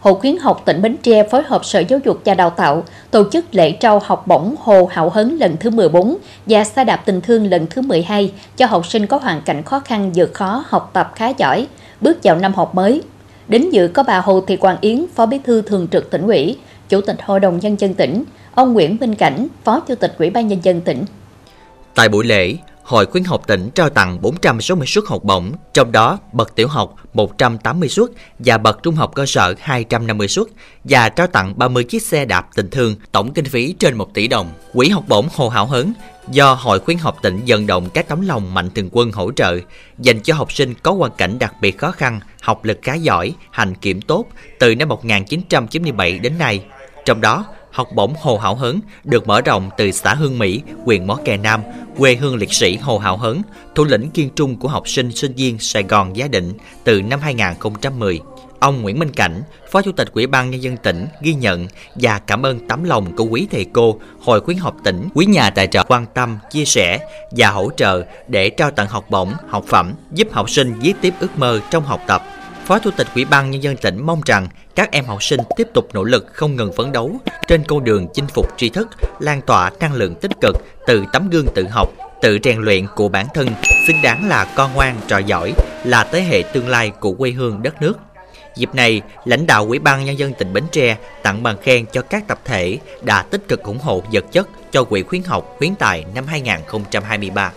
Hội 0.00 0.14
khuyến 0.14 0.36
học 0.36 0.62
tỉnh 0.64 0.82
Bến 0.82 0.96
Tre 1.02 1.22
phối 1.22 1.42
hợp 1.42 1.64
Sở 1.64 1.80
Giáo 1.80 1.98
dục 2.04 2.20
và 2.24 2.34
Đào 2.34 2.50
tạo 2.50 2.84
tổ 3.10 3.30
chức 3.32 3.54
lễ 3.54 3.72
trao 3.72 4.02
học 4.04 4.26
bổng 4.26 4.54
Hồ 4.60 4.88
Hảo 4.92 5.10
Hấn 5.10 5.36
lần 5.36 5.56
thứ 5.60 5.70
14 5.70 6.16
và 6.46 6.64
xe 6.64 6.84
đạp 6.84 6.96
tình 6.96 7.20
thương 7.20 7.46
lần 7.46 7.66
thứ 7.66 7.82
12 7.82 8.32
cho 8.56 8.66
học 8.66 8.86
sinh 8.86 9.06
có 9.06 9.16
hoàn 9.16 9.42
cảnh 9.42 9.62
khó 9.62 9.80
khăn 9.80 10.12
vượt 10.14 10.34
khó 10.34 10.64
học 10.66 10.90
tập 10.92 11.12
khá 11.14 11.28
giỏi, 11.28 11.66
bước 12.00 12.18
vào 12.22 12.36
năm 12.36 12.54
học 12.54 12.74
mới. 12.74 13.02
Đến 13.48 13.70
dự 13.70 13.88
có 13.88 14.02
bà 14.02 14.20
Hồ 14.20 14.40
Thị 14.40 14.56
Quang 14.56 14.76
Yến, 14.80 15.06
Phó 15.14 15.26
Bí 15.26 15.38
thư 15.44 15.62
Thường 15.62 15.88
trực 15.92 16.10
tỉnh 16.10 16.26
ủy, 16.26 16.56
Chủ 16.88 17.00
tịch 17.00 17.16
Hội 17.22 17.40
đồng 17.40 17.58
Nhân 17.58 17.76
dân 17.80 17.94
tỉnh, 17.94 18.24
ông 18.54 18.72
Nguyễn 18.72 18.96
Minh 19.00 19.14
Cảnh, 19.14 19.46
Phó 19.64 19.80
Chủ 19.80 19.94
tịch 19.94 20.14
Ủy 20.18 20.30
ban 20.30 20.48
Nhân 20.48 20.58
dân 20.62 20.80
tỉnh. 20.80 21.04
Tại 21.94 22.08
buổi 22.08 22.24
lễ, 22.24 22.56
Hội 22.90 23.06
khuyến 23.06 23.24
học 23.24 23.46
tỉnh 23.46 23.70
trao 23.74 23.90
tặng 23.90 24.22
460 24.22 24.86
suất 24.86 25.04
học 25.08 25.24
bổng, 25.24 25.52
trong 25.74 25.92
đó 25.92 26.18
bậc 26.32 26.54
tiểu 26.54 26.68
học 26.68 26.94
180 27.12 27.88
suất 27.88 28.10
và 28.38 28.58
bậc 28.58 28.82
trung 28.82 28.94
học 28.94 29.12
cơ 29.14 29.26
sở 29.26 29.54
250 29.60 30.28
suất 30.28 30.46
và 30.84 31.08
trao 31.08 31.26
tặng 31.26 31.58
30 31.58 31.84
chiếc 31.84 32.02
xe 32.02 32.24
đạp 32.24 32.46
tình 32.54 32.70
thương, 32.70 32.96
tổng 33.12 33.32
kinh 33.32 33.44
phí 33.44 33.72
trên 33.78 33.96
1 33.96 34.14
tỷ 34.14 34.28
đồng. 34.28 34.52
Quỹ 34.72 34.88
học 34.88 35.04
bổng 35.08 35.28
Hồ 35.34 35.48
Hảo 35.48 35.66
Hớn 35.66 35.92
do 36.30 36.54
Hội 36.54 36.78
khuyến 36.80 36.98
học 36.98 37.16
tỉnh 37.22 37.40
vận 37.46 37.66
động 37.66 37.88
các 37.94 38.08
tấm 38.08 38.26
lòng 38.26 38.54
mạnh 38.54 38.70
thường 38.74 38.88
quân 38.92 39.12
hỗ 39.12 39.32
trợ 39.32 39.58
dành 39.98 40.20
cho 40.20 40.34
học 40.34 40.52
sinh 40.52 40.74
có 40.82 40.92
hoàn 40.92 41.12
cảnh 41.16 41.38
đặc 41.38 41.54
biệt 41.60 41.78
khó 41.78 41.90
khăn, 41.90 42.20
học 42.42 42.64
lực 42.64 42.78
khá 42.82 42.94
giỏi, 42.94 43.34
hành 43.50 43.74
kiểm 43.74 44.00
tốt 44.00 44.26
từ 44.58 44.74
năm 44.74 44.88
1997 44.88 46.18
đến 46.18 46.38
nay. 46.38 46.64
Trong 47.04 47.20
đó, 47.20 47.44
học 47.70 47.88
bổng 47.94 48.14
Hồ 48.20 48.38
Hảo 48.38 48.54
Hớn 48.54 48.80
được 49.04 49.26
mở 49.26 49.40
rộng 49.40 49.70
từ 49.76 49.90
xã 49.90 50.14
Hương 50.14 50.38
Mỹ, 50.38 50.62
huyện 50.84 51.06
Mó 51.06 51.14
Kè 51.24 51.36
Nam, 51.36 51.60
quê 51.98 52.14
hương 52.14 52.36
liệt 52.36 52.52
sĩ 52.52 52.76
Hồ 52.76 52.98
Hảo 52.98 53.16
Hớn, 53.16 53.42
thủ 53.74 53.84
lĩnh 53.84 54.10
kiên 54.10 54.30
trung 54.30 54.56
của 54.56 54.68
học 54.68 54.88
sinh 54.88 55.12
sinh 55.12 55.34
viên 55.34 55.58
Sài 55.58 55.82
Gòn 55.82 56.16
Gia 56.16 56.28
Định 56.28 56.52
từ 56.84 57.02
năm 57.02 57.20
2010. 57.20 58.20
Ông 58.60 58.82
Nguyễn 58.82 58.98
Minh 58.98 59.10
Cảnh, 59.10 59.42
Phó 59.70 59.82
Chủ 59.82 59.92
tịch 59.92 60.12
Ủy 60.12 60.26
ban 60.26 60.50
Nhân 60.50 60.62
dân 60.62 60.76
tỉnh 60.76 61.06
ghi 61.22 61.34
nhận 61.34 61.66
và 61.94 62.18
cảm 62.18 62.46
ơn 62.46 62.68
tấm 62.68 62.84
lòng 62.84 63.16
của 63.16 63.24
quý 63.24 63.46
thầy 63.50 63.66
cô, 63.72 64.00
Hội 64.20 64.40
khuyến 64.40 64.56
học 64.56 64.76
tỉnh, 64.84 65.08
quý 65.14 65.26
nhà 65.26 65.50
tài 65.50 65.66
trợ 65.66 65.84
quan 65.88 66.06
tâm, 66.14 66.38
chia 66.50 66.64
sẻ 66.64 66.98
và 67.30 67.50
hỗ 67.50 67.70
trợ 67.76 68.04
để 68.28 68.50
trao 68.50 68.70
tặng 68.70 68.86
học 68.88 69.10
bổng, 69.10 69.32
học 69.48 69.64
phẩm, 69.68 69.92
giúp 70.12 70.28
học 70.32 70.50
sinh 70.50 70.74
viết 70.80 70.94
tiếp 71.00 71.14
ước 71.20 71.38
mơ 71.38 71.60
trong 71.70 71.84
học 71.84 72.00
tập. 72.06 72.22
Phó 72.70 72.78
Chủ 72.78 72.90
tịch 72.90 73.06
Ủy 73.14 73.24
ban 73.24 73.50
Nhân 73.50 73.62
dân 73.62 73.76
tỉnh 73.76 74.06
mong 74.06 74.20
rằng 74.26 74.48
các 74.74 74.92
em 74.92 75.04
học 75.04 75.22
sinh 75.22 75.40
tiếp 75.56 75.68
tục 75.74 75.88
nỗ 75.92 76.04
lực 76.04 76.26
không 76.32 76.56
ngừng 76.56 76.72
phấn 76.72 76.92
đấu 76.92 77.16
trên 77.48 77.64
con 77.64 77.84
đường 77.84 78.08
chinh 78.14 78.26
phục 78.26 78.46
tri 78.56 78.68
thức, 78.68 78.88
lan 79.20 79.40
tỏa 79.42 79.70
năng 79.80 79.94
lượng 79.94 80.14
tích 80.14 80.30
cực 80.40 80.56
từ 80.86 81.04
tấm 81.12 81.30
gương 81.30 81.46
tự 81.54 81.66
học, 81.68 81.92
tự 82.22 82.38
rèn 82.42 82.62
luyện 82.62 82.86
của 82.94 83.08
bản 83.08 83.26
thân, 83.34 83.48
xứng 83.86 84.02
đáng 84.02 84.28
là 84.28 84.52
con 84.56 84.74
ngoan 84.74 84.96
trò 85.08 85.18
giỏi, 85.18 85.52
là 85.84 86.04
thế 86.12 86.22
hệ 86.22 86.42
tương 86.42 86.68
lai 86.68 86.92
của 87.00 87.12
quê 87.12 87.30
hương 87.30 87.62
đất 87.62 87.82
nước. 87.82 87.94
Dịp 88.56 88.74
này, 88.74 89.02
lãnh 89.24 89.46
đạo 89.46 89.66
Ủy 89.66 89.78
ban 89.78 90.04
Nhân 90.04 90.18
dân 90.18 90.32
tỉnh 90.38 90.52
Bến 90.52 90.64
Tre 90.72 90.96
tặng 91.22 91.42
bằng 91.42 91.56
khen 91.62 91.86
cho 91.92 92.02
các 92.02 92.26
tập 92.28 92.40
thể 92.44 92.78
đã 93.02 93.22
tích 93.22 93.48
cực 93.48 93.62
ủng 93.62 93.78
hộ 93.78 94.02
vật 94.12 94.24
chất 94.32 94.48
cho 94.72 94.84
Quỹ 94.84 95.02
khuyến 95.02 95.22
học 95.22 95.54
khuyến 95.58 95.74
tài 95.74 96.04
năm 96.14 96.26
2023. 96.26 97.52